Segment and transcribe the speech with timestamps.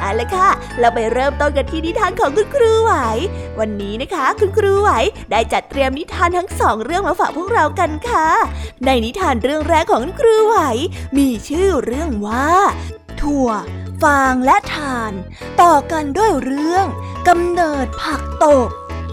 [0.00, 0.48] เอาละค่ะ
[0.80, 2.92] เราไปเริ่มต้นกันที่นิทานของคุณครูไหว
[3.60, 4.90] วันนี้นะคะ คุณครูไหว
[5.30, 8.28] ได้จัดเตรียมนิทานทั้งสองเรื่องมาฝากพวกเรากันค่ะ
[8.84, 10.56] ในนิทานเรื่องแรกของคุณครูไหว
[11.16, 12.50] มีชื่อเรื่องว่า
[13.20, 13.48] ถั่ว
[14.02, 15.12] ฟางและทาน
[15.62, 16.86] ต่อกันด้วยเรื่อง
[17.28, 18.68] กำเนิดผักตบ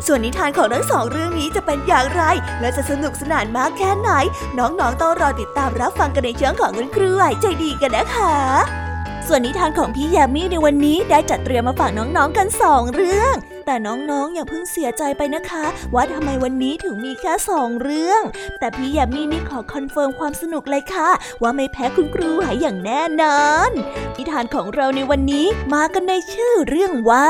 [0.07, 2.23] ส่วนนิทานของทั้งสองเรื่องนี้จะเป็นอย่างไร
[2.59, 4.09] และจะสนุกสนานมากแค่ไหน
[4.57, 8.90] น้องๆต้องรอติดตามรับฟังกันในช่วงของคุณครูไหวใจดีกันนะคะ
[9.27, 18.21] ส่วนนิทานของพี่ยามีในวันนี้ได้จัดเตรียมมาฝากน้องๆกันสองเรื่องแต่น้องๆ อย่าเพิ่งเสียใจไปนะคะ ว่าทำไมวันนี้ถึงมีแค่สองเรื่อง
[18.59, 21.09] แต่พี่ยามีนี่ขอคอนเฟิร์มความสนุกเลยค่ะ
[21.41, 23.71] ว่าไม่แพ้คุณครูไหวอย่างแน่นอน
[24.17, 27.29] นิทานของเราในวันนี้มากันในชื่อเรื่องว่า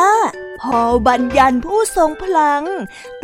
[0.61, 2.63] พอลบันยันผู้ทรงพลัง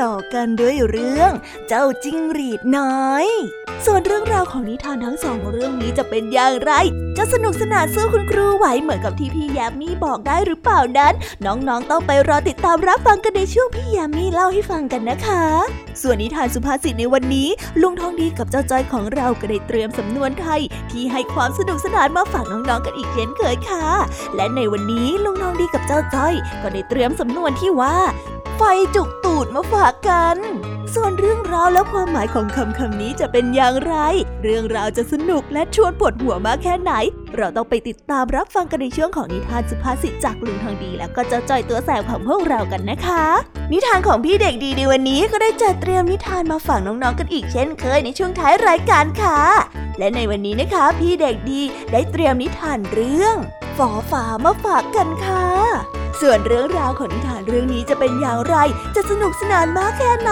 [0.02, 1.32] ต่อกันด้วยเรื่อง
[1.68, 3.26] เจ้าจิ้งหรีดน้อย
[3.86, 6.72] ส่วนเรื่องราวของนิทานทั้งสองเรื่องนี้จะเป็นอย่างไร
[7.18, 11.14] จะสนุกสนานสู้คุณครูไหวเหมือนกับที่พี่ยามีบอกได้หรือเปล่านั้น
[11.46, 15.44] น้องๆต้องไปรอติดตามรับฟังกันในช่วงพี่ยามีเล่าให้ฟังกันนะคะ
[16.02, 17.48] ส่วนนิทานสุภาษิตในวันนี้
[17.82, 23.86] ลุงทองดีกับเจ้าจ้อยของเราก็ได้เตรียมสำนวนไทย ที่ให้ความสนุกสนานมาฝากน้องๆกันอีกเช่นเคยค่ะ
[24.36, 27.98] และในวันนี้ลุงทองดีกับเจ้าจ้อย ก็ได้เตรียมสำนวนที่ว่า
[28.56, 28.62] ไฟ
[28.96, 30.38] จุกตูดมาฝากกัน
[30.96, 33.96] ส่วนเรื่องราวและความหมายของคำคำนี้จะเป็นอย่างไร
[34.44, 36.94] เรื่องราวจะสนุกและชวนปวดหัวมากแค่ไหน
[37.38, 43.26] เราต้องไปติดตามรับฟังกันในช่วงของนิทานสุภาษิตจากลุงทองดี แล้วก็เจ้าจอยตัวแสบของพวกเรากันนะคะ
[43.72, 49.40] นิทานของพี่เด็กดีในวันนี้ก็ได้จัดเตรียมนิทานมาฝากน้องๆกันอีกเช่นเคยในช่วงท้ายรายการค่ะ
[50.00, 51.62] และในวันนี้นะคะ พี่เด็กดี
[51.92, 53.36] ได้เตรียมนิทานเรื่อง
[53.78, 55.48] ฝอฝามาฝากกันค่ะ
[56.22, 58.56] ส่วนเรื่องราวของนิทานเรื่องนี้จะเป็นอย่างไร
[58.96, 60.32] จะสนุกสนานมากแค่ไหน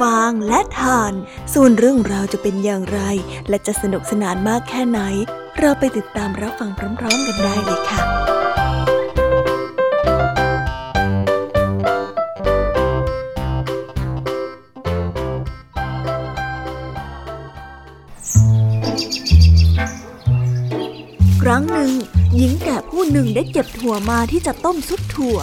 [0.00, 1.12] ฟางและทาน
[1.54, 3.00] ส่วนเรื่องราวจะเป็นอย่างไร
[3.48, 5.00] และจะสนุกสนานมากแค่ไหน
[5.58, 8.00] เราไปติดตามรับฟังพร้อม ๆ กันได้เลยค่ะ
[21.42, 21.92] ครั้งหนึ่ง
[22.36, 25.38] หญิงแก่ผู้หนึ่งได้เก็บถั่วมาที่จะต้มซุปถั่ว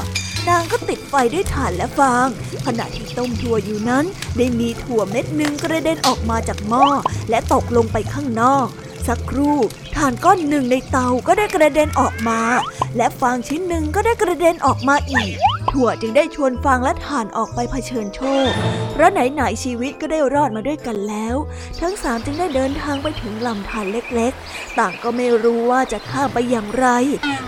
[0.49, 2.27] นางก็ติดไฟด้วยถ่านและฟาง
[2.65, 4.05] ขณะที่ต้มถั่วอยู่นั้น
[4.37, 6.85] ได้มีถั่วเม็ดหนึ่งกระเด็นออกมาจากหม้อ
[7.29, 8.67] และตกลงไปข้างนอก
[9.07, 9.57] สักครู่
[9.95, 12.41] ถ่านก้อนหนึ่งในเตาก็ได้กระเด็นออกมา
[12.97, 15.35] และฟางชิ้นหนึ่งก็ได้กระเด็นออกมาอีก
[15.75, 18.49] ถั่วจึงได้ชวนฟางและถ่านออกไปเผชิญโชค
[18.91, 21.35] เพราะไหนๆชีวิตก็ได้รอดมาด้วยกันแล้ว
[21.81, 26.87] ทั้งสามจึงได้เดินทางไปถึงลำธารเล็กๆ ต่างก็ไม่รู้ว่าจะข้ามไปอย่างไร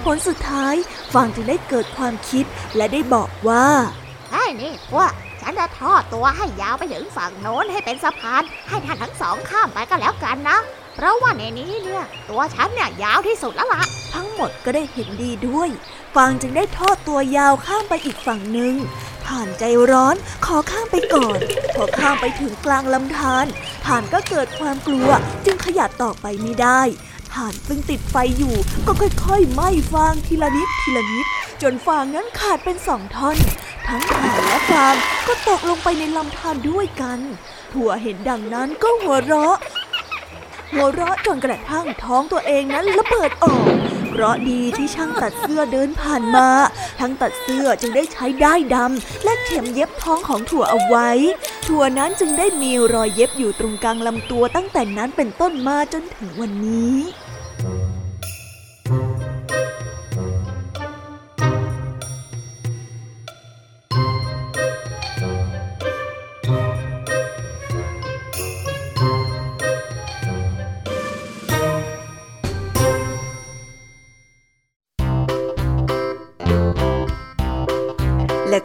[0.03, 0.75] ผลสุดท้าย
[1.13, 2.45] ฟางจึงได้เกิดความคิด
[2.75, 3.65] และได้บอกว่า
[4.31, 10.57] ไอ้นี่พวกฉันจะทอดตัวให้ยาวไปถึงฝั่งโน้นให้เป็นสะพาน ให้ท่านทั้งสองข้ามไปก็แล้วกันนะ
[10.95, 13.81] เพราะว่าในนี้เนี่ย ตัวฉันเนี่ยยาวที่สุดแล้วล่ะ
[14.13, 15.69] ทั้งหมดก็ได้เห็นดีด้วย
[16.17, 18.73] ฟางจึงได้ทอดตัวยาวข้ามไปอีกฝั่งหนึ่ง
[19.27, 20.15] ผ่านใจร้อน
[20.45, 21.37] ขอข้ามไปก่อน
[21.75, 23.45] พอข้ามไปถึงกลางลำธาร
[23.85, 25.09] ผ่านก็เกิดความกลัว
[25.45, 26.81] จึงขยับต่อไปไม่ได้
[27.33, 28.55] ผ่านซึ่งติดไฟอยู่
[28.85, 31.25] ก็ค่อยๆไหม้ฟางทีละนิดทีละนิด
[31.61, 33.37] จนฟางนั้นขาดเป็นสองท่อน
[33.87, 34.95] ทั้งผ่านและฟาง
[35.27, 37.19] ก็ตกลงไปในลำธารด้วยกัน
[37.73, 39.57] ถั่วเห็นดังนั้นก็หัวเราะ
[40.73, 43.67] หัวเราะจนกระทั่งท้องตัวเองนั้นระเบิดออก
[44.19, 46.47] เพราะดีที่ช่างตัดเสื้อเดินผ่านมา
[46.99, 51.09] ทั้งตัดเสื้อจึงได้ใช้ได้ดำและเข็มเย็บท้องของถั่วเอาไว้
[51.67, 56.95] ถั่วนั้นจึงได้มีรอยเย็บอยู่ตรงกลางลำตัวตั้งแต่นั้นเป็นต้นมาจนถึงวันนี้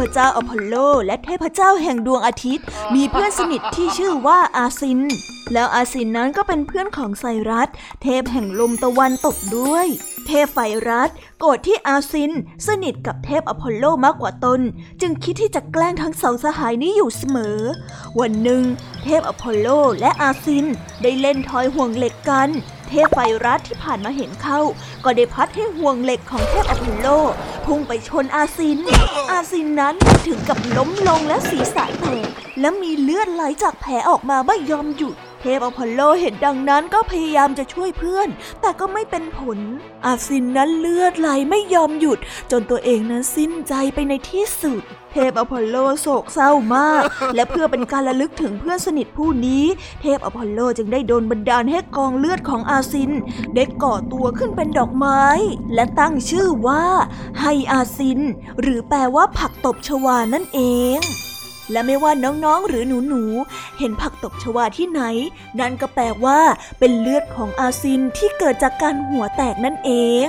[0.00, 0.76] พเจ้าอพอลโล
[1.06, 2.64] และเทพเจ้าแห่งดวงอาทิตย์
[2.94, 5.00] มีเพื่อนสนิทที่ชื่อว่าอาซิน
[5.52, 7.68] แล้วอาซินนั้นก็เป็นเพื่อนของไซรัส
[8.02, 9.86] เทพแห่งลมตะวันตกด้วย
[10.26, 10.58] เทพเซไฟ
[10.88, 12.32] รัสโกรธที่อาซิน
[12.66, 14.60] สนิทกับเทพอพอลโลมากกว่าตน
[15.00, 17.58] จึงคิดที่จะแกล้งทั้งสองสหายนี้อยู่เสมอ
[18.20, 18.62] วันหนึ่ง
[19.02, 19.68] เทพอพอลโล
[20.00, 20.66] และอาซิน
[21.02, 22.50] ได้เล่นทอยห่วงเหล็กกัน
[22.90, 24.60] เทพเซไฟรัสที่ผ่านมาเห็นเข้า
[25.04, 27.08] ก็ได้พัดให้ห่วงเหล็กของเทพอพอลโล
[27.64, 28.78] พุ่งไปชนอาซิน
[29.30, 29.94] อาซินนั้น
[30.26, 32.28] ถึงกับล้มลงและศีรษะแตก
[32.60, 38.28] และมีเลือดไหลจากแผลออกมาไม่ยอมหยุด เทพอพอลโลเห็นดังนั้นก็พยายามจะช่วยเพื่อน
[38.60, 39.58] แต่ก็ไม่เป็นผล
[40.04, 42.18] อาซินนั้นเลือดไหลไม่ยอมหยุด
[42.50, 44.82] จนตัวเองนั้นสิ้นใจไปในที่สุด
[45.12, 47.02] เทพอพอลโลโศกเศร้ามาก
[47.34, 49.64] และเพื่อเป็นการระลึกถึงเพื่อนสนิทผู้นี้
[50.00, 53.10] เทพอพอลโลจึงได้ดลบันดาลให้กองเลือดของอาซิน
[53.54, 55.22] ได้ก่อตัวขึ้นเป็นดอกไม้
[55.74, 56.84] และตั้งชื่อว่า
[57.40, 58.20] ไฮอาซิน
[58.60, 60.60] หรือแปลว่าผักตบชวานั่นเอ
[60.98, 61.00] ง
[61.72, 65.02] และไม่ว่าน้องๆหรือหนูๆเห็นผักตบชวาที่ไหน
[65.60, 66.40] นั่นก็แปลว่า
[66.78, 69.90] เป็นเลือดของอาซินที่เกิดจากการหัวแตกนั่นเอ
[70.26, 70.28] ง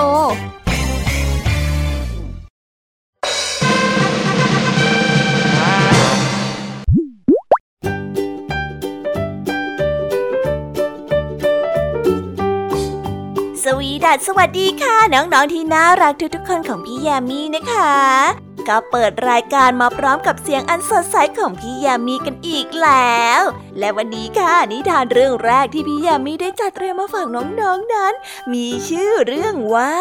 [13.63, 23.41] สวีดัสสวัสดีค่ะ น้อง ๆ ที่น่ารักทุกๆคนของพี่แยมี่นะคะ ก็เปิดรายการมาพร้อมกับเสียงอันสดใสของพี่ยามีกันอีกแล้ว
[23.79, 28.13] และวันนี้ค่ะนิทานเรื่องแรกที่พี่ยามีได้จัดเตรียมมาฝากน้องๆนนั้น
[28.53, 29.95] มีชื่อเรื่องว่า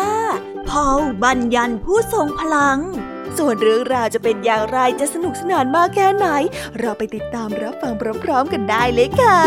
[0.68, 2.78] พอลบัญญันผู้ทรงพลัง
[3.38, 6.26] ส่วนเรื่องราวจะเป็นอย่างไรจะสนุกสนานมากแค่ไหน
[6.78, 7.92] เราไปติดตามรับฟัง
[8.24, 9.38] พร้อมๆกันได้เลยค่ะ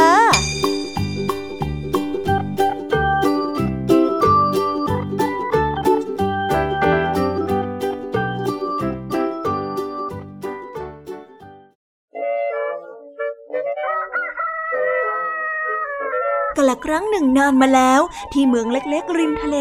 [16.68, 18.02] ละครั้งหนึ่งนานมาแล้ว
[18.34, 19.58] ที่เมืองเล็กๆ ริมทะเล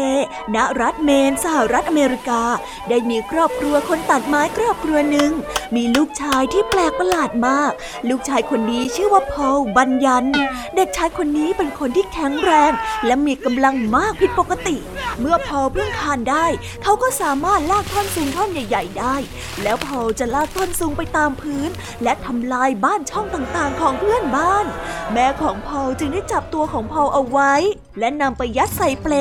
[0.55, 2.43] ณ รัฐเมนสหรัฐอเมริกา
[2.89, 5.31] ได้มีครอบครัวคนตัดไม้ครอบครัวหนึ่ง
[5.75, 7.71] มีลูกชายที่แปลกประหลาดมาก
[8.09, 10.25] ลูกชายคนนี้ชื่อว่าพอลบัญญัน
[10.75, 12.71] เด็กชายคนนี้เป็นคนที่แข็งแรง
[13.05, 14.77] และมีกำลังมากผิดปกติ
[15.19, 16.45] เมื่อพอลเพิ่งคานได้
[16.83, 19.15] เขาก็สามารถลากท่อนสูงท่อนใหญ่ ๆ ได้
[19.63, 21.69] แล้วพอลจะลากท่อนสูงไปตามพื้น
[22.03, 24.65] และทำลายบ้านช่องต่างๆ ของเพื่อนบ้าน
[25.13, 27.53] แม่ของพอลจึงได้จับตัวของพอลเอาไว้
[27.99, 29.13] และนำไปยัดใส่เปล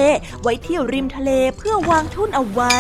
[0.43, 2.77] ไว้ที่ริมทะเลเพื่อวางทุ่นเอาไว้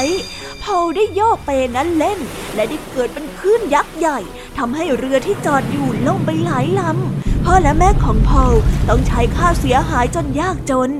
[0.62, 2.18] พอลได้โยกเปนั้นเล่น
[2.54, 4.18] และได้เกิดเป็นคลื่นยักษ์ใหญ่
[4.58, 8.54] ทำให้เรือที่จอดอยู่ล่มไปหลายลำพ่อและแม่ของพอล
[8.88, 10.90] ต้องใช้ค่าเสียหายจนยากจน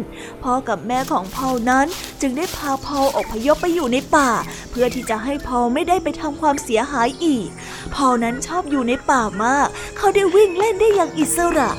[0.43, 1.87] พ่อกับแม่ของพอลนั้น
[2.21, 4.31] จึงได้พาพอลอพยพไปอยู่ในป่า
[4.71, 7.49] เพื่อที่จะให้พอลไม่ได้ไปทำความเสียหายอีก
[7.95, 11.71] พอลนั้นชอบอยู่ในป่ามาก เขาได้วิ่งเล่นได้อย่างอิสระ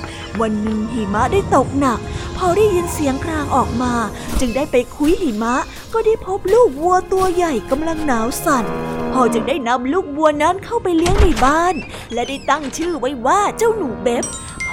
[0.41, 1.99] วันหนึ่งหิมะได้ตกหนัก
[2.37, 3.93] พอได้ยินเสียงครางออกมา
[4.39, 5.55] จึงได้ไปคุยหิมะ
[5.93, 8.65] ก็ได้พบลูกวัวตัวใหญ่กำลังหนาวสั่น
[9.13, 11.75] พอจึงได้นำลูกวัวนั้นเข้าไปเลี้ยงในบ้าน
[12.13, 14.25] และได้ตั้งชื่อไว้ว่าเจ้าหนูเบบ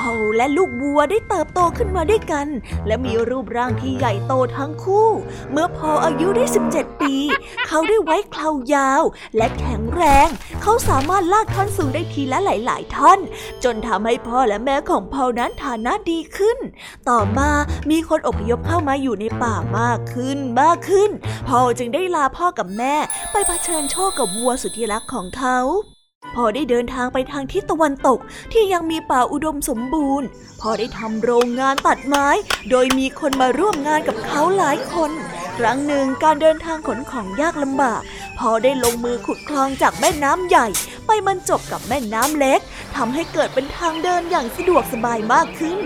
[0.04, 2.46] พอและลูกวัวได้เติบโตขึ้นมาด้วยกัน
[2.86, 5.08] และมีรูปร่างที่ใหญ่โตทั้งคู่
[5.50, 7.14] เมื่อพออายุได้ 17 ปี
[7.68, 9.02] เขาได้ไว้เคราวยาว
[9.36, 10.28] และแข็งแรง
[10.62, 13.18] เขาสามารถลากท่อนสูงได้ทีละหลาย ๆ ท่อน
[13.64, 16.58] จนทำให้พ่อและแม่ของพอนั้นฐานะดีขึ้น
[17.08, 17.50] ต่อมา
[17.90, 21.10] มีคนอพยพเข้ามาอยู่ในป่ามากขึ้นมากขึ้น
[21.48, 22.94] พอจึงได้ลาพ่อกับแม่
[23.32, 25.58] ไปเผชิญโชคกับวัวสุดที่รักของเขา
[26.34, 28.18] พอได้เดินทางไปทางทิศตะวันตก
[28.52, 30.26] ที่ยังมีป่าอุดมสมบูรณ์
[30.60, 32.28] พอได้ทำโรงงานตัดไม้
[32.70, 35.10] โดยมีคนมาร่วมงานกับเขาหลายคน
[35.58, 38.02] ครั้งหนึ่งการเดินทางขนของยากลำบาก
[38.38, 40.66] พอได้ลงมือขุดคลองจากแม่น้ำใหญ่
[41.06, 42.60] ไปบรรจบกับแม่น้ำเล็ก
[42.96, 45.78] ทำให้เกิดเป็นทางเดินอย่างสะดวกสบายมากขึ้น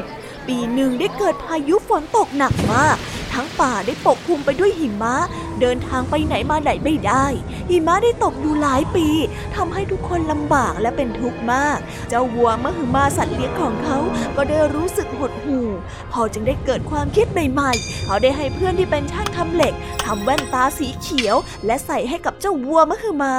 [0.48, 2.96] ปีหนึ่งได้เกิดพายุฝนตกหนักมาก
[3.32, 5.16] ทั้งป่าได้ปกคลุมไปด้วยหิมะ
[5.62, 7.26] เดินทางไปไหนมาไหนไม่ได้
[7.70, 9.08] หิมะได้ตกอยู่หลายปี
[9.56, 13.98] ทำให้ทุกคนลำบากและเป็นทุกข์มาก เจ้าวัวมหึมาสัตว์เลี้ยงของเขา
[14.36, 15.68] ก็ได้รู้สึกหดหู่
[16.12, 23.34] พอจึงได้เกิดความคิดใหม่ๆ เขาได้ให้เพื่อนที่เป็นช่างทำเหล็กทำแว่นตาสีเขียว และใส่ให้กับเจ้าวัวมหึมา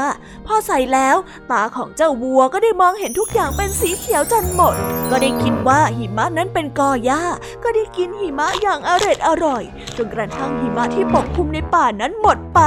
[0.48, 1.18] พอใส่แล้ว
[1.52, 4.76] ตาของเจ้าวัวก็ได้มองเห็นทุกอย่างเป็นสีเขียวจนหมด
[5.12, 7.24] ก็ได้คิดว่าหิมะนั้นเป็นกอหญ้า
[7.64, 9.64] ก็ได้กินหิมะอย่างอร่อยอร่อย
[9.98, 12.62] จนกระทั่งหิมะที่ปกคลุมในป่านั้นหมดไป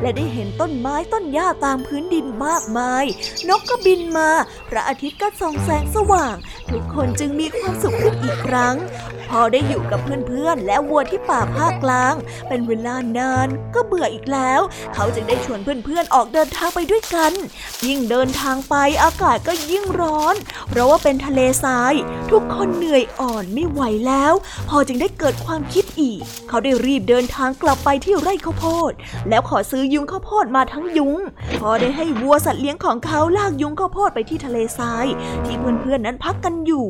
[0.00, 3.04] และได้เห็นต้นไม้ต้นหญ้าตามพื้นดินมากมาย
[3.48, 4.30] นกก็บินมา
[4.70, 6.36] พระอาทิตย์ก็ส่องแสงสว่าง
[6.70, 8.74] ทุกคนจึงมีความสุขขึ้นอีกครั้ง
[9.30, 12.14] พอได้อยู่กับเพื่อนๆ และวัวที่ป่าภาคกลาง
[12.48, 14.60] เป็นเวลานานก็เบื่ออีกแล้ว
[14.94, 17.32] เขาจึงได้ชวนเพื่อนๆ ออกเดินทางไปด้วยกัน
[17.86, 20.34] ยิ่งเดินทางไปอากาศก็ยิ่งร้อน
[20.68, 21.94] เพราะว่าเป็นทะเลทราย
[22.30, 24.32] ทุกคนเหนื่อยอ่อนไม่ไหวแล้ว
[24.68, 28.92] พอจึงได้เกิดความคิดอีก เขาได้รีบเดินทางกลับไปที่ไร่ข้าวโพด
[29.28, 31.16] แล้วขอซื้อยุงข้าวโพดมาทั้งยุง
[31.60, 35.06] พอได้ให้วัวสัตว์เลี้ยงของเขาลากยุงข้าวโพดไปที่ทะเลทราย
[35.46, 36.86] ที่เพื่อนๆนั้นพักกันอยู่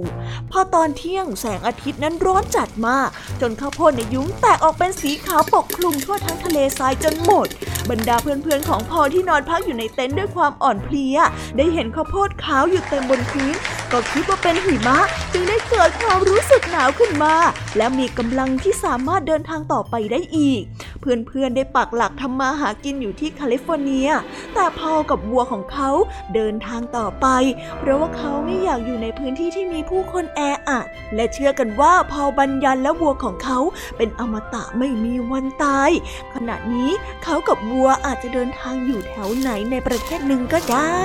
[0.51, 3.09] พอตอนเที่ยงแสงอาทิตย์นั้นร้อนจัดมาก
[3.41, 7.47] จนข้าวโพดในยุ้งแตกออกเป็นสีขาวปกคลุมทั่วทั้งทะเลทรายจนหมด
[7.91, 11.17] บรรดาเพื่อนๆของพอที่นอนพักอยู่ในเต็นท์ด้วยความอ่อนเพลีย
[11.57, 13.55] ได้เห็นข้าวโพดขาวอยู่เต็มบนพื้น
[13.93, 14.99] ก็คิดว่าเป็นหิมะ
[15.33, 17.35] จึงได้เกิดความรู้สึกหนาวขึ้นมา
[17.77, 20.63] และมีกำลังที่สามารถเดินทางต่อไปได้อีก
[21.01, 24.09] เพื่อนๆได้ปักหลักทำมาหากินอยู่ที่แคลิฟอร์เนีย
[24.55, 25.91] แต่พอกับวัวของเขา
[26.35, 27.27] เดินทางต่อไป
[27.79, 33.59] เพราะว่าเขาไม่อยากอยู่ในพื้นที่ที่มีผู้คนแออัด และเชื่อกันว่าพพอบัญญันและวัวของเขา
[33.97, 35.91] เป็นอมตะไม่มีวันตาย
[36.35, 36.91] ขณะนี้
[37.23, 40.99] เขากับวัวอาจจะเดินทางอยู่แถวไหนในประเทศหนึ่งก็ได้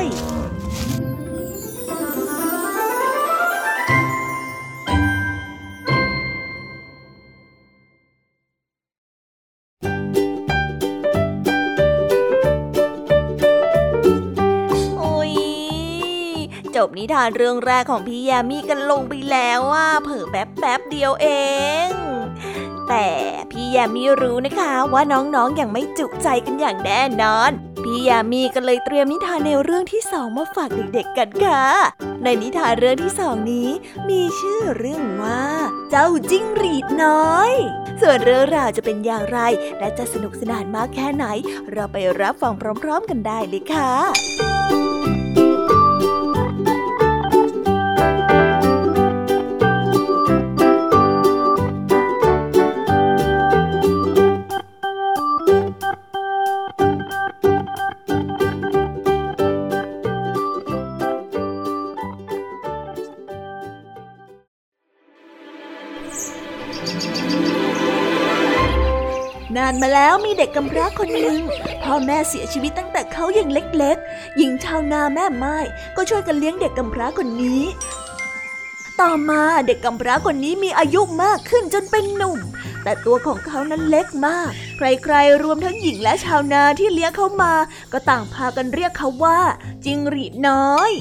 [16.80, 21.28] จบนิทานเรื่องแรกของพี่ยามีกันลงไปแล้วว่าเผลอแป๊บแป๊บเดียวเอ
[21.88, 21.90] ง
[22.90, 23.08] แต่
[23.52, 27.52] พี่ยามีรู้นะคะว่าน้องๆออย่างไม่จุใจกันอย่างแน่นอน
[27.84, 31.64] พี่ยามีก็เลยเตรียมนิทานในวเรื่องที่สองมาฝากเด็กๆกันค่ะ
[32.24, 33.70] ในนิทานเรื่องที่สองนี้
[34.10, 35.44] มีชื่อเรื่องว่า
[35.90, 37.52] เจ้าจิ้งหรีดน้อย
[38.02, 39.40] ส่วนเรื่องราวจะเป็นอย่างไร
[39.80, 41.26] และจะสนุกสนานมากแค่ไหน
[41.72, 44.49] เราไปรับฟังพร้อม ๆ กันได้เลยค่ะ
[69.82, 71.38] มาแล้วมีเด็กกำพร้าคนหนึ่ง
[71.84, 75.58] พ่อแม่เสียชีวิตตั้งแต่เขายังเล็กๆ หญิงชาวนาแม่ไม้
[75.96, 77.64] ก็ช่วยกันเลี้ยงเด็กกำพร้าคนนี้
[79.02, 82.40] ต่อมาเด็กกำพร้าคนนี้มีอายุมากขึ้นจนเป็นหนุ่ม
[82.84, 87.54] แต่ตัวของเขานั้นเล็กมาก ใครๆ รวมทั้งหญิงและชาวนาที่เลี้ยงเขามา
[87.92, 89.40] ก็ต่างพากันเรียกเขาว่า
[89.86, 90.92] จิงหรีดน้อย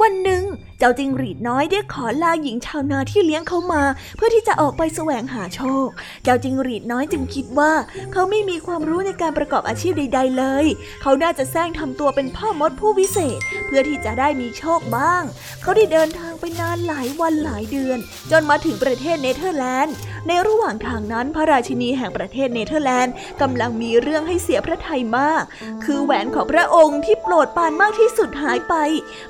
[0.00, 0.42] วันหนึ่ง
[0.78, 3.82] เจ้าจิงหรีดน้อยได้ขอลาหญิงชาวนาที่เลี้ยงเขามา
[4.16, 5.88] เพื่อที่จะออกไปแสวงหาโชค
[6.24, 7.72] เจ้าจิ้งหรีดน้อยจึงคิดว่า
[8.12, 10.66] เขาไม่มีความรู้ในการประกอบอาชีพใด ๆ เลย
[11.02, 15.22] เขาน่าจะแสร้งทำตัวเป็นพ่อมดผู้วิเศษ เพื่อที่จะได้มีโชคบ้าง
[15.62, 17.98] เขาได้เดินทางไปนานหลายวันหลายเดือน
[18.30, 19.94] จนมาถึงประเทศเนเธอร์แลนด์
[20.26, 25.44] ในระหว่างทางนั้นพระราชินีแห่งประเทศเนเธอร์แลนด์กำลังมีเรื่องให้เสียพระทัยมาก
[25.84, 28.74] คือแหวนของพระองค์ที่โปรดปรานมากที่สุดหายไป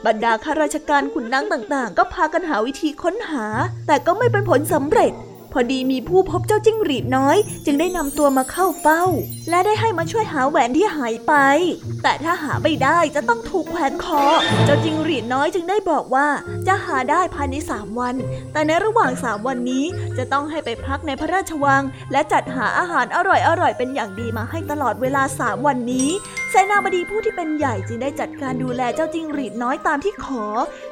[0.06, 3.46] บรรดาข้าราชการขุนนางต่างๆ ก็พากันหาวิธีค้นหา
[3.87, 5.12] แต่ก็ไม่เป็นผลสำเร็จ
[5.59, 9.05] อดีมีผู้พบเจ้าจิ้งหรีดน้อย จึงได้นำตัวมาเข้าเฝ้า
[9.51, 11.35] และได้ให้มาช่วยหาแหวนที่หายไป
[12.03, 14.23] แต่ถ้าหาไม่ได้จะต้องถูกแขวนคอ
[14.64, 16.27] เจ้าจิ้งหรีดน้อยจึงได้บอกว่า
[16.66, 18.14] จะหาได้ภายในสามวัน
[18.53, 19.85] แต่ในระหว่างสามวันนี้
[20.18, 26.09] จะต้องให้ไปพักในพระราชวัง และจัดหาอาหารอร่อยๆเป็นอย่างดีมาให้ตลอดเวลาสามวันนี้
[26.51, 30.44] เสนาบดีผู้ที่เป็นใหญ่จึงได้จัดการดูแลเจ้าจิ้งหรีดน้อยตามที่ขอ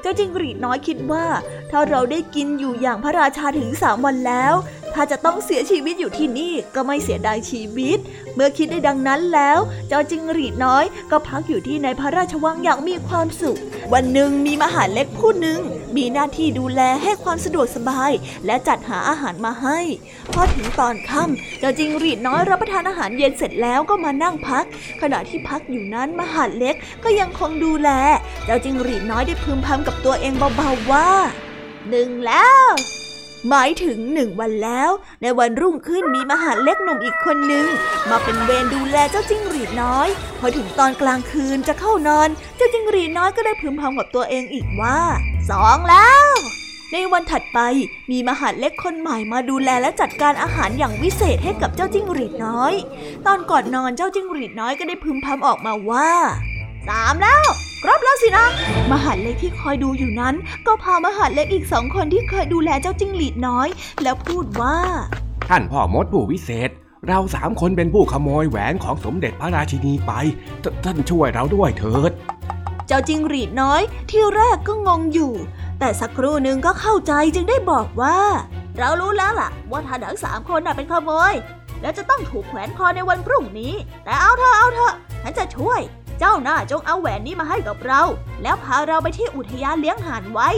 [0.03, 1.27] เจ้าจิ้งหรีดน้อยคิดว่า
[1.71, 4.55] ถ้าเราได้กินอยู่อย่างพระราชาถึงสามวันแล้ว
[4.95, 7.99] ถ้าจะต้องเสียชีวิตอยู่ที่นี่ก็ไม่เสียดายชีวิต
[8.35, 13.59] เมื่อคิดได้ดังนั้นแล้วเจ้าจิงหรีดน้อยก็พักอยู่ที่ในพระราชวังอย่างมีความสุข
[13.93, 15.61] วันหนึ่งมีมหาเล็กผู้หนึ่ง
[15.97, 18.13] มีหน้าที่ดูแลให้ความสะดวกสบาย
[18.47, 19.79] และจัดหาอาหารมาให้
[20.33, 24.65] พอถึงตอนค่ำเจ้าจิงหรีดน้อยรับประทานอาหารเย็นเสร็จแล้วก็มานั่งพัก
[25.03, 27.91] ขณะที่พักอยู่นั้นมหาเล็กก็ยังคงดูแล
[28.45, 31.09] เจ้าจิงหรีดน้อยได้พึมพำกับตัวเองเบาๆว่า
[31.91, 32.73] หนึ่งแล้ว
[33.51, 34.91] หมายถึงหนึ่งวันแล้ว
[35.23, 37.67] ในวันรุ่งขึ้นมีมหาเล็กหนุ่มอีกคนหนึ่ง
[38.11, 40.09] มาเป็นเวรดูแลเจ้าจิ้งหรีดน้อย
[40.41, 44.99] พอถึงตอนกลางคืนจะเข้านอน เจ้าจิ้งหรีดน้อยก็ได้พึมพำกับตัวเองอีกว่า
[45.51, 46.27] สองแล้ว
[46.93, 47.59] ในวันถัดไป
[48.11, 52.73] มีมหาเล็กคนใหม่มาดูแลและจัดการอาหารอย่างวิเศษให้กับเจ้าจิ้งหรีดน้อย
[53.27, 56.11] ตอนก่อนนอนเจ้าจิ้งหรีดน้อยก็ได้พึมพำออกมาว่า
[56.89, 57.47] สามแล้ว
[57.89, 58.47] ครบแล้วสินะ
[58.93, 60.35] มหาเล็กที่คอยดูอยู่นั้น
[60.67, 63.69] ก็พามหาเล็กอีกสองคนที่เคยดูแลเจ้าจิ้งหรีดน้อย
[64.03, 64.77] แล้วพูดว่า
[65.49, 66.71] ท่านพ่อมดผู้วิเศษ
[67.09, 70.13] เราสามคนเป็นผู้ขโมยแหวนของสมเด็จพระราชินีไป
[70.63, 72.13] ทท่านช่วยเราด้วยเถิด
[72.87, 75.33] เจ้าจิ้งหรีดน้อยที่แรกก็งงอยู่
[75.79, 78.19] แต่สักครู่หนึ่งก็เข้าใจจึงได้บอกว่า
[78.79, 81.33] เรารู้แล้วล่ะ ว่าท่านทั้งสามคนน่ะเป็นขโมย
[81.83, 85.83] แล้วจะต้องถูกแขวนคอในวันพรุ่งนี้ แต่เอาเถอะเอาเถอะฉันจะช่วย
[86.19, 88.03] เจ้าหน้าจงเอาแหวนนี้มาให้กับเรา
[88.43, 90.49] แล้วพาเราไปที่อุทยานเลี้ยงห่านไว้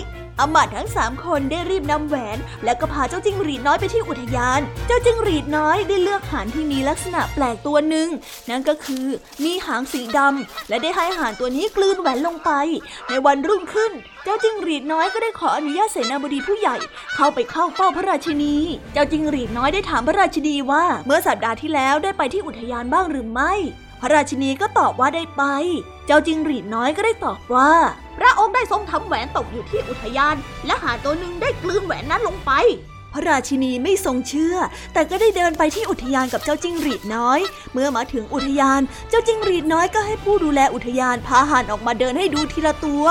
[0.40, 8.09] อำมาตย์ทั้งสามคนได้รีบนำแหวน และก็พาเจ้าจิ้งหรีดน้อยไปที่อุทยาน เจ้าจิ้งหรีดน้อยได้เลือกห่านที่มีลักษณะแปลกตัวหนึ่ง
[8.51, 9.07] นั่นก็คือ
[9.44, 12.51] มีหางสีดำและได้ให้ห่านตัวนี้กลืนแหวนลงไป
[13.09, 13.92] ในวันรุ่งขึ้น
[14.25, 16.77] เจ้าจิ้งหรีดน้อยก็ได้ขออนุญาตเสนาบดีผู้ใหญ่
[17.14, 18.57] เข้าไปเข้าเฝ้าพระราชินี
[18.92, 23.55] เจ้าจิ้งหรีดน้อยได้ถามพระราชินีว่า เมื่อสัปดาห์ที่แล้วได้ไปที่อุทยานบ้างหรือไม่
[24.00, 25.42] พระราชินีก็ตอบว่าได้ไป
[26.06, 27.70] เจ้าจิงหรีดน้อยก็ได้ตอบว่า
[28.18, 32.50] พระองค์ได้ทรงทำแหวนตกอยู่ที่อุทยาน และหาตัวหนึ่งได้กลืนแหวนนั้นลงไป
[33.12, 34.57] พระราชินีไม่ทรงเชื่อ
[34.92, 37.40] แต่ก็ได้เดินไปที่อุทยานกับเจ้าจิ้งหรีดน้อย
[37.73, 43.05] เมื่อมาถึงอุทยาน เจ้าจิ้งหรีดน้อยก็ให้ผู้ดูแลอุทยานพาห่านออกมาเดินให้ดูทีละตัว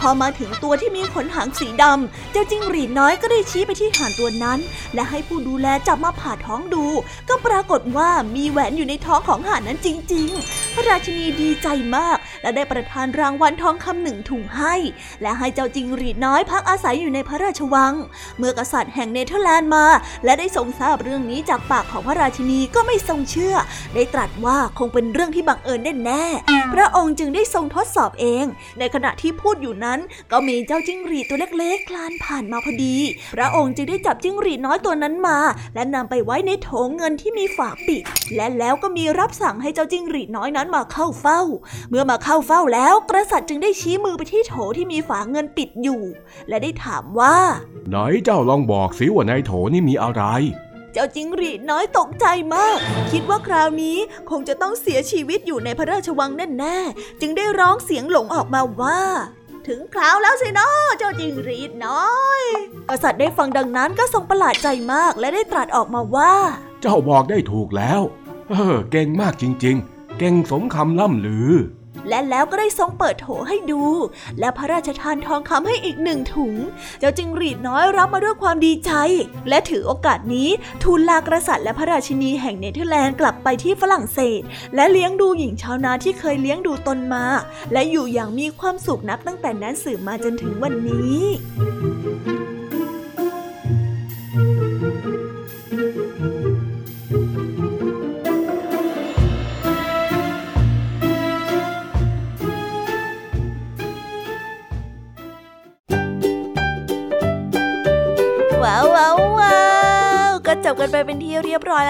[0.00, 4.58] พอมาถึงตัวที่มีขนหางสีดำเจ้าจิ้งหรีดน้อยก็ได้ชี้ไปที่ห่านตัวนั้น
[4.94, 6.84] และให้ผู้ดูแลจับมาผ่าท้องดู
[7.28, 14.74] ก็ปรากฏว่ามีแหวนอยู่ในท้องของห่านนั้นจริง ๆ พระราชินีดีใจมาก และได้ประทานรางวัลทองคำหนึ่งถุงให้
[15.22, 17.92] และให้เจ้าจิ้งหรีดน้อยพักอาศัยอยู่ในพระราชวัง
[18.38, 19.86] เมื่อกษัตริย์แห่งเนเธอร์แลนด์มา
[20.24, 23.54] และได้ทรงทราบเรื่องนี้จากปากของพระราชินีก็ไม่ทรงเชื่อ
[23.94, 28.44] ได้ตรัสว่าคงเป็นเรื่องที่บังเอิญแน่ๆพระองค์จึงได้ทรงทดสอบเอง
[28.78, 29.98] ในขณะที่พูดอยู่นั้น
[30.32, 32.96] ก็มีเจ้าจิ้งหรีดตัวเล็กๆ คลานผ่านมาพอดี
[33.36, 35.38] พระองค์จึงได้จับจิ้งหรีดน้อยตัวนั้นมา
[35.74, 38.02] และนำไปไว้ในโถเงินที่มีฝาปิด
[38.36, 41.40] และแล้วก็มีรับสั่งให้เจ้าจิ้งหรีดน้อยนั้นมาเข้าเฝ้า
[41.90, 46.02] เมื่อมาเข้าเฝ้าแล้วกษัตริย์จึงได้ชี้มือไปที่โถที่มีฝาเงินปิดอยู่
[46.48, 47.36] และได้ถามว่า
[47.90, 50.22] ไหนเจ้าลองบอกสิว่าในโถนี่มีอะไร
[50.92, 52.78] เจ้าจิงหรีดน้อยตกใจมาก
[53.12, 53.98] คิดว่าคราวนี้
[54.30, 59.00] คงจะต้องเสียชีวิตอยู่ในพระราชวังแน่ๆจึงได้ร้องเสียงหลงออกมาว่า
[59.66, 60.68] ถึงคราวแล้วสินะ
[60.98, 62.42] เจ้าจิงหรีดน้อย
[62.88, 66.34] กษัตริย์ได้ฟังดังนั้นก็ทรงประหลาดใจมากและได้ตรัสออกมาว่า
[66.80, 68.00] เจ้าบอกได้ถูกแล้ว
[68.50, 71.50] เออเก่งมากจริง ๆ เก่งสมคำล่ำลือ
[72.08, 73.82] และแล้วก็ได้ทรงเปิดโถให้ดู
[74.40, 76.54] และพระราชทานทองคำให้อีกหนึ่งถุง
[76.98, 78.92] เจ้าจิงหรีดน้อยรับมาด้วยความดีใจ
[79.48, 80.48] และถือโอกาสนี้
[80.82, 84.40] ทูลลากษัตริย์และพระราชินีแห่งเนเธอร์แลนด์กลับไปที่ฝรั่งเศส
[84.74, 87.24] และเลี้ยงดูหญิงชาวนาที่เคยเลี้ยงดูตนมา
[87.72, 91.18] และอยู่อย่างมีความสุขนับตั้งแต่นั้นสืบมาจนถึงวันนี้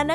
[0.07, 0.12] เ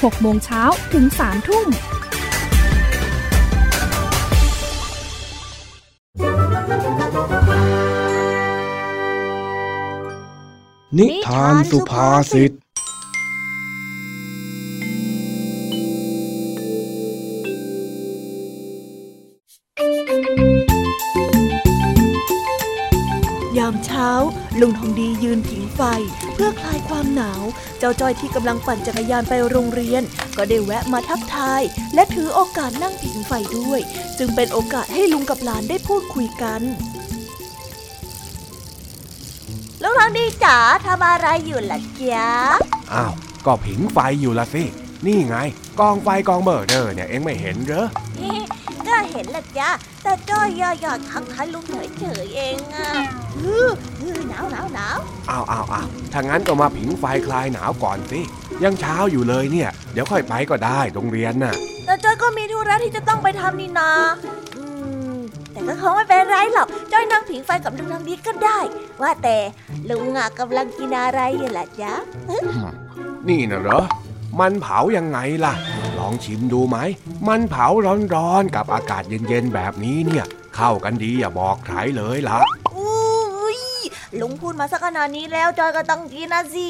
[0.00, 1.66] 6 โมงเช้าถึง 3 ทุ่ม
[10.98, 12.52] นิทานสุภาษิต
[25.50, 25.82] ผิงไฟ
[26.34, 27.42] เพื่อคลายความหนาว
[27.78, 30.02] เจ้าจ้อยที่กำลังปั่นจักรยานไปโรงเรียน
[30.36, 31.62] ก็ได้แวะมาทักทาย
[31.94, 33.80] และถือโอกาสนั่งผิงไฟด้วย
[34.18, 36.62] จึงเป็นโอกาสให้ลุงกับหลานได้พูดคุยกัน
[39.82, 42.28] ลุงทองดีจ๋าทำอะไรอยู่ล่ะจ๊ะ
[42.92, 43.12] อ้าว
[43.46, 44.64] ก็ผิงไฟอยู่ละสิ
[45.06, 45.36] นี่ไง
[45.80, 47.86] กองไฟกองเบอร์เดอร์เนี่ยเองไม่เห็นเหรอ
[48.90, 49.70] ก็เห็นละจ้ะ
[50.02, 51.64] แต่จ้อยย่อยๆทักทายลุง
[51.98, 52.88] เฉยๆเองอะ
[53.36, 53.68] ฮือ
[54.00, 54.98] ฮือหนาวหนาวหนาว
[55.30, 58.20] อ้าวอ้าวอ้าวถ้างั้นก็มาผิงไฟคลายหนาวก่อนสิ
[58.64, 63.90] ยังเช้าอยู่เลยเนี่ย เดี๋ยวค่อยไปก็ได้โรงเรียนน่ะ แต่จ้อยก็มีธุระที่จะต้องไปทำนี่นา
[64.56, 64.64] อื
[65.14, 65.16] ม
[65.52, 68.58] แต่ก็คงไม่เป็นไรหรอก จ้อยนั่งผิงไฟกับลุงทางดีก็ได้
[69.02, 69.36] ว่าแต่
[69.90, 71.92] ลุงอะกำลังกินอะไรอยู่ล่ะจ๊ะ
[73.28, 73.80] นี่นะเหรอ
[74.38, 75.54] มันเผายังไงล่ะ
[75.98, 76.78] ลองชิมดูไหม
[77.28, 77.66] มันเผา
[78.14, 80.24] ร้อนๆกับอากาศเย็นๆแบบนี้เนี่ย
[80.56, 82.38] เข้ากันดีอย่าบอกใครเลยล่ะ
[82.76, 83.58] อุ้ย
[84.20, 86.68] ลุงพูดมาสักขนาดนี้แล้วจอยก็ต้องกินนะสิ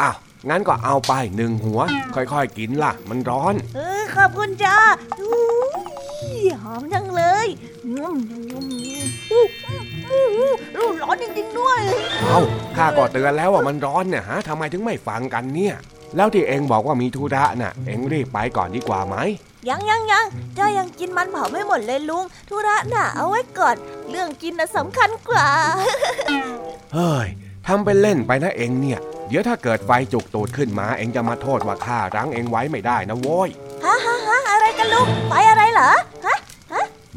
[0.00, 0.16] อ้าว
[0.48, 1.80] งั้นก็เอาไปหนึ่งหัว
[2.14, 4.76] ค่อยๆกินล่ะ มันร้อน เออขอบคุณจ้า
[5.20, 5.40] อุ้
[6.26, 7.46] ยหอมจังเลย
[7.86, 8.58] อืมอื
[9.00, 11.80] มอู้อู้อู้อู้ร้อนจริงๆด้วย
[12.26, 12.40] เอา
[12.76, 15.76] ข้าก็เตือนแล้วว่ามันร้อนเนี่ยฮะทำไมถึงไม่ฟังกันเนี่ย
[16.16, 19.16] แล้วที่เองบอกว่ามีธุระน่ะ เองรีบไปก่อนดีกว่าไหม
[19.68, 20.24] ยังยังยัง
[20.58, 23.76] จ้อยยังกินมันเผาไม่หมดเลยลุง ธุระน่ะเอาไว้ก่อน
[24.10, 25.46] เรื่องกินน่ะสำคัญกว่า
[26.94, 27.28] เฮ้ย
[27.66, 28.98] ทำเป็นเล่นไปนะเองเนี่ย
[29.28, 33.48] เดี๋ยวถ้าเกิดไฟจุกตูดขึ้นมา เองจะมาโทษว่าข้ารั้งเองไว้ไม่ได้นะโว้ย
[33.84, 35.90] ฮะฮะฮะอะไรกันลุง ไฟอะไรเหรอ
[36.26, 36.36] ฮะ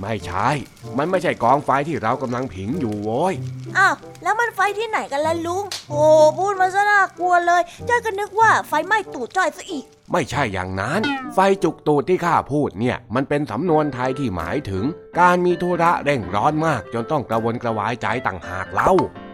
[0.04, 0.50] ไม่ใช่
[0.98, 3.34] มันไม่ใช่กองไฟที่เรากำลังผิงอยู่โว้ย
[3.78, 6.04] อ้าว แล้วมันไฟที่ไหนกันล่ะลุง โอ้
[6.40, 11.02] พูดมาซะน่ากลัวเลยจ้อยก็นึกว่าไฟไหม้ตูดจ้อยซะอีก ไม่ใช่อย่างนั้น
[11.34, 14.84] ไฟจุกตูดที่ข้าพูดเนี่ย มันเป็นสำนวนไทยที่หมายถึง
[15.20, 18.92] การมีธุระเร่งร้อนมาก จนต้องกระวนกระวายใจต่างหากเล่า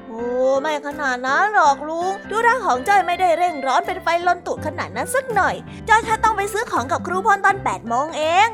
[0.10, 0.24] โอ้
[0.62, 5.56] ไม่ขนาดนั้นหรอกลุงธุระของจ้อยไม่ได้เร่งร้อนเป็นไฟลนตูดขนาดนั้นสักหน่อย
[5.90, 8.50] จ้อยแค่ต้องไปซื้อของกับครูพลตอน8โมงเอง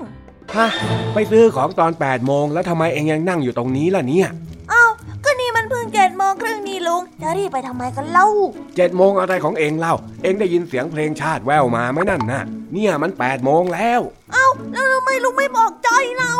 [0.55, 0.67] ฮะ
[1.13, 4.29] ไปซื้อของตอน8โมงแล้วทำไมเองยังนั่งอยู่ตรงนี้ล่ะเนี่ย
[4.69, 4.83] เอ้า
[5.23, 8.27] ก็นี่มันเพิ่งเจ็ดโมงครึ่งนี่ลุงจะรีบไปทำไมกันเล่า
[8.75, 12.43] เจ็ดโมงอะไรของเองเล่า เองได้ยินเสียงเพลงชาติแววมาไหมนั่นน่ะ
[12.73, 14.01] เนี่ยมัน8โมงแล้ว
[14.33, 16.33] เอ้าแล้วทำไมลุงไม่บอกจ้อยเรา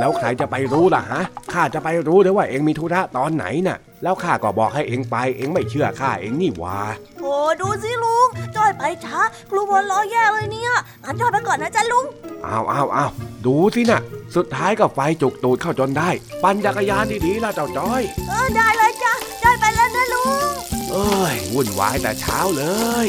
[0.00, 6.78] แล้วใครจะไปรู้ล่ะฮะข้าจะไปรู้ได้ว่าเองมีธุระตอนไหนน่ะ แล้วข้าก็บอกให้เองไปเองไม่เชื่อข้าเองนี่หว่า
[7.20, 9.20] โอ้ดูสิลุงจ้อยไปช้า
[9.50, 10.72] ครูพลรอแย่เลยเนี่ย
[11.04, 12.04] งั้นจ้อยไปก่อนนะจ๊ะลุง
[12.46, 13.10] อ้าวอ้าวอ้าว
[13.46, 14.00] ดูสิน่ะ
[14.36, 16.10] สุดท้ายก็ไฟจุกตูดเข้าจนได้
[16.42, 20.48] ปั่นจักรยานดีๆล่ะเจ้าจ้อย เออได้เลยจ้ะจ้อยไปแล้วนะลุง
[20.90, 22.64] เอ้ยวุ่นวายแต่เช้าเล
[23.06, 23.08] ย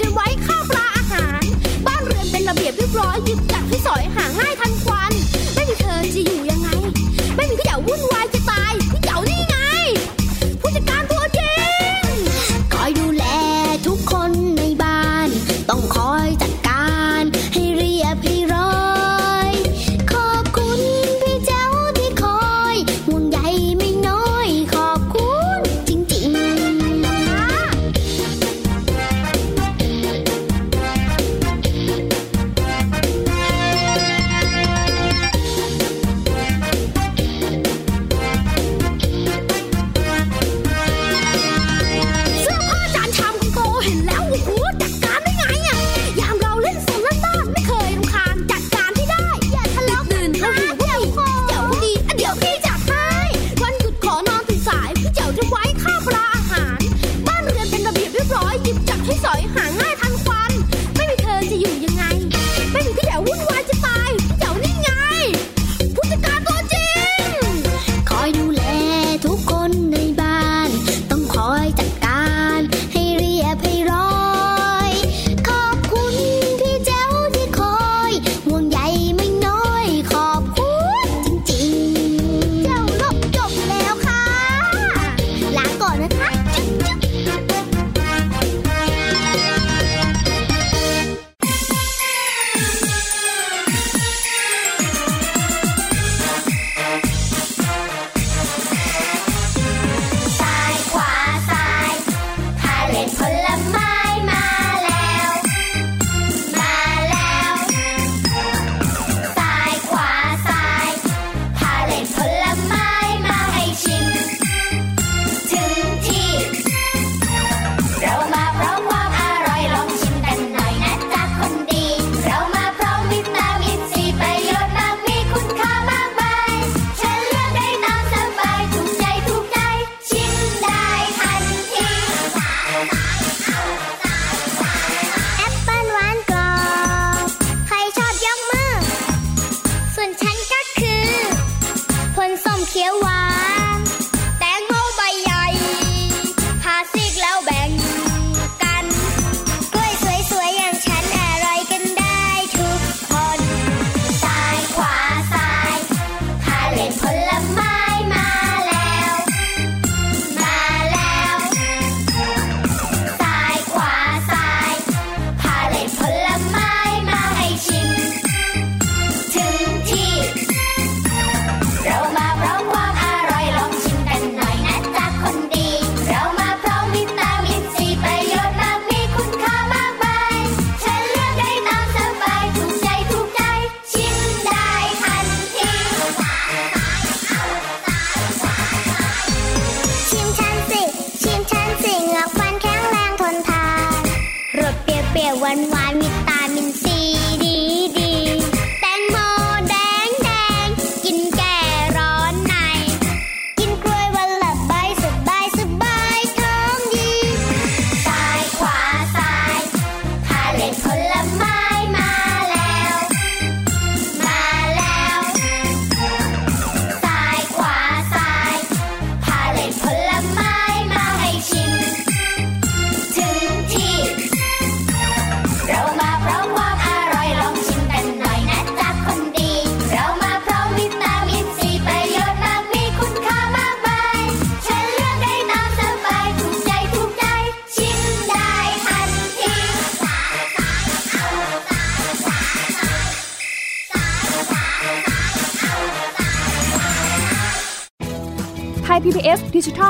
[0.00, 1.42] จนไว้ข้าวปลาอาหาร
[1.86, 3.51] บ้านเรือนเป็นระเบียบเรียบร้อยยิบ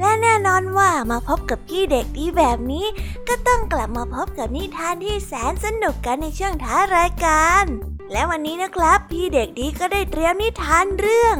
[0.00, 2.86] และแน่นอนว่ามาพบกับพี่เด็กดีแบบนี้
[3.28, 7.64] ก็ต้องกลับมาพบกับนิทานที่แสนสนุกกันในช่วงท้ายรายการ
[8.12, 11.36] และวันนี้นะครับ พี่เด็กดีก็ได้เตรียมนิทานเรื่อง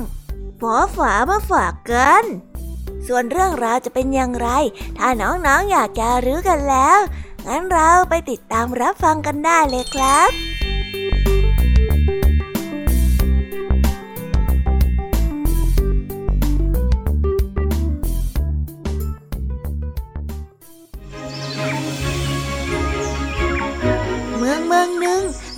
[0.61, 2.25] ฝอฝามาฝากกัน
[3.07, 4.49] ส่วนเรื่องราวจะเป็นอย่างไร
[4.99, 6.99] ถ้าน้องๆอยากจะรู้กันแล้ว
[7.47, 10.50] งั้นเราไปติดตามรับฟังกันได้เลยครับ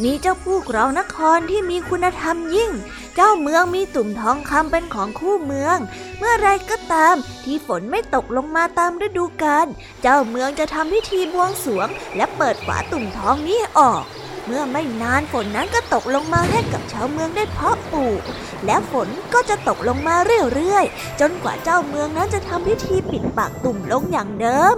[0.02, 2.70] มีเจ้าผู้ครองนครที่มีคุณธรรมยิ่ง
[3.14, 5.78] เจ้าเมืองมีตุ่มทองคำเป็นของคู่เมือง
[6.18, 9.66] เมื่อไรก็ตามที่ฝนไม่ตกลงมาตามฤดูกาล
[10.02, 14.04] เจ้าเมืองจะทำพิธีบวงสรวง และเปิดฝาตุ่มทองนี้ออก
[14.46, 18.20] เมื่อไม่นานฝนนั้นก็ตกลงมาให้กับชาวเมืองได้เพาะปลูก
[18.66, 20.16] และฝนก็จะตกลงมา
[20.54, 24.76] เรื่อยๆ จนกว่าเจ้าเมืองนั้นจะทำพิธีปิดปากตุ่มลงอย่างเดิม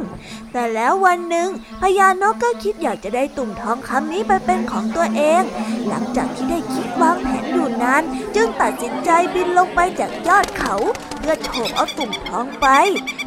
[0.52, 1.48] แต่แล้ววันหนึ่ง
[1.80, 5.42] พญานกก็คิดอยากจะได้ตุ่มทองคำนี้ไปเป็นของตัวเอง
[5.88, 8.02] หลังจากที่ได้คิดวางแผนอยู่นาน
[8.34, 10.74] จึงตัดสินใจบินลงไปจากยอดเขา
[11.18, 12.66] เพื่อโฉบเอาตุ่มทองไป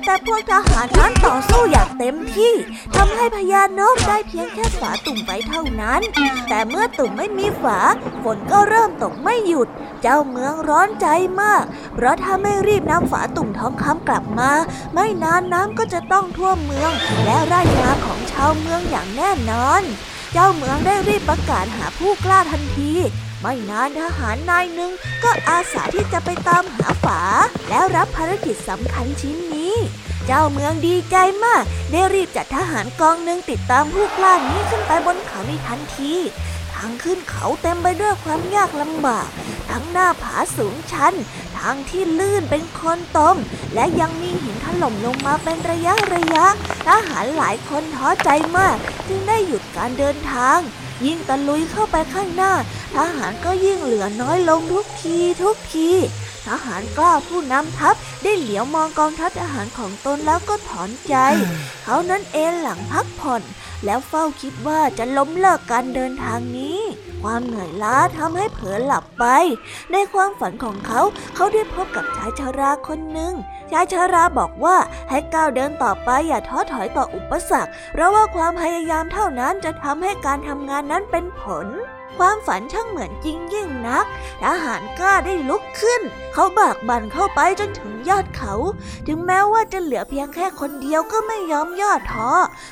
[0.06, 2.54] แต่พวกทหารนั้นต่อสู้อย่างเต็มที่
[2.96, 6.02] ทำให้พญานกได้เพียงแค่ฝาตุ่มไปเท่านั้น
[6.50, 7.80] แต่เมื่อตุ่มไม่มีฝา
[8.24, 9.68] ฝนก็เริ่มตกไม่หยุด
[10.02, 11.08] เจ้าเมืองร้อนใจ
[11.42, 11.64] มาก
[11.94, 14.52] เพราะถ้าไม่รีบนำฝาตุ่มทองคำกลับมา
[14.94, 16.92] ไม่นานน้ำก็จะต้องท่วมเมือง
[17.26, 19.82] และไร่นาของชาวเมืองอย่างแน่นอน
[20.34, 22.94] เจ้าเมืองได้รีบประกาศหาผู้กล้าทันที
[23.42, 24.92] ไม่นานทหารนายหนึ่ง
[25.24, 27.22] ก็อาสาที่จะไปตามหาฝา
[27.70, 29.76] แล้วรับภารกิจสำคัญชิ้นนี้
[30.28, 31.16] เจ้าเมืองดีใจ
[31.46, 36.14] มาก ได้รีบจัดทหารกองหนึ่งติดตามผู้กล้านี้ขึ้นไปบนเขาในทันที
[36.74, 39.28] ทางขึ้นเขาเต็มไปด้วยความยากลำบาก
[39.70, 41.14] ทั้งหน้าผาสูงชัน
[41.58, 43.36] ทางที่ลื่นเป็นคลนตม
[43.74, 46.46] และยังมีหินถล่มลงมาเป็นระยะระยะ
[46.88, 48.76] ทหารหลายคนท้อใจมาก
[49.08, 50.60] จึงได้หยุดการเดินทาง
[51.06, 52.54] ยิ่งตะลุยเข้าไปข้างหน้า
[52.96, 55.90] ทหารก็ยิ่งเหลือน้อยลงทุกทีทุกที
[56.48, 61.16] ทหารกล้าผู้นำทัพได้เหลียวมองกองทัพทหารของตนแล้วก็ถอนใจ
[61.84, 63.42] เขานั้นเอนหลังพักผ่อน
[63.86, 66.80] แล้วเฝ้าคิดว่าจะล้มเลิกการเดินทางนี้
[67.24, 69.26] ความเหนื่อยล้าทำให้เผลอหลับไป
[69.92, 71.02] ในความฝันของเขา
[71.36, 73.34] เขาได้พบกับชายชาราคนหนึ่ง
[73.72, 74.78] ชายชาราบอกว่า
[75.10, 81.68] ให้ก้าวเดินต่อไปอย่าท้อถอยต่ออุปสรรคเพราะว่าความพยายามเท่านั้นจะทำให้การทำงานนั้นเป็นผล
[82.18, 84.06] ความฝันช่างเหมือนจริงยิ่งนัก
[84.44, 86.02] ทหารกล้าได้ลุกขึ้น
[86.34, 88.54] เขาบากบั่นเข้าไปจนถึงยอดเขา
[89.08, 92.30] ถึงแม้ว่าจะเหลือเพียงแค่คนเดียวก็ไม่ยอมย่อท้อ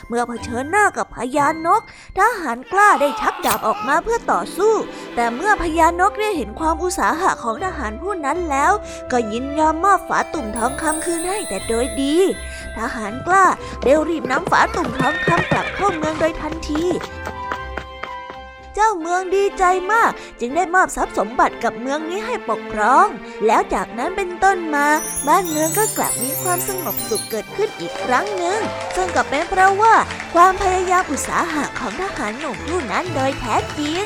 [0.08, 1.82] เมื่อเผชิญหน้ากับพญานก
[2.18, 4.74] ทหารกล้าได้ชักดาบออกมาเพื่อต่อสู้
[5.16, 8.72] แต่เมื่อพญานกได้เห็นความอุตสาหะของทหารผู้นั้นแล้ว
[9.12, 12.16] ก็ยินยอมมอบฝาตุ่มทองคำคืนให้แต่โดยดี
[12.78, 13.46] ทหารกล้า
[13.84, 16.86] ได้รีบนำฝาตุ่มทองคำกลับเข้าเมืองโดยทันที
[18.76, 19.63] เจ้าเมืองดีใจ
[19.93, 23.07] มาก จึงได้มอบทรัพย์สมบัติกับเมืองนี้ให้ปกครอง
[23.45, 24.88] แล้วจากนั้นเป็นต้นมา
[25.28, 28.59] บ้านเมืองก็กลับมีความสงบสุขเกิดขึ้นอีกครั้งหนึ่ง
[28.95, 29.95] ซึ่งก็เป็นเพราะว่า
[30.34, 34.05] ความพยายามอุตสาหะของทหารหนุ่มผู้นั้นโดยแท้จริง